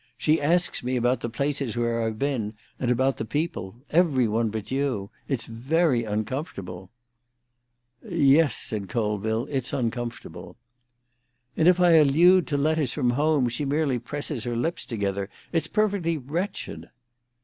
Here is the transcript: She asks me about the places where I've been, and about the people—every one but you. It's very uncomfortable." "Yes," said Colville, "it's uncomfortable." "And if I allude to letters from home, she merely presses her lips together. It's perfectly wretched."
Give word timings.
She 0.17 0.41
asks 0.41 0.81
me 0.81 0.95
about 0.95 1.19
the 1.19 1.29
places 1.29 1.77
where 1.77 2.01
I've 2.01 2.17
been, 2.17 2.55
and 2.79 2.89
about 2.89 3.17
the 3.17 3.23
people—every 3.23 4.27
one 4.27 4.49
but 4.49 4.71
you. 4.71 5.11
It's 5.27 5.45
very 5.45 6.05
uncomfortable." 6.05 6.89
"Yes," 8.09 8.55
said 8.55 8.89
Colville, 8.89 9.45
"it's 9.51 9.73
uncomfortable." 9.73 10.57
"And 11.55 11.67
if 11.67 11.79
I 11.79 11.97
allude 11.97 12.47
to 12.47 12.57
letters 12.57 12.93
from 12.93 13.11
home, 13.11 13.47
she 13.47 13.63
merely 13.63 13.99
presses 13.99 14.43
her 14.43 14.55
lips 14.55 14.87
together. 14.87 15.29
It's 15.53 15.67
perfectly 15.67 16.17
wretched." 16.17 16.89